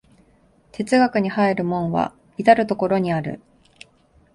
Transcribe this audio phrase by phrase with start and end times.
[0.71, 3.39] 哲学に入る門は到る処にある。